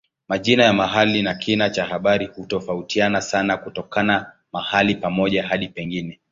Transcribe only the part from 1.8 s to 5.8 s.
habari hutofautiana sana kutoka mahali pamoja hadi